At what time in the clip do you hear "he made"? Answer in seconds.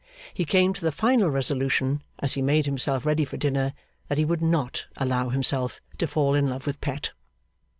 2.33-2.65